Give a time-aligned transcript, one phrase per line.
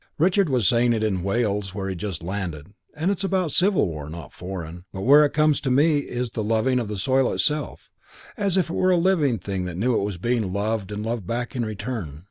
[0.17, 4.09] Richard was saying it in Wales where he'd just landed, and it's about civil war,
[4.09, 7.91] not foreign; but where it comes to me is the loving of the soil itself,
[8.35, 11.27] as if it were a living thing that knew it was being loved and loved
[11.27, 12.19] back in return.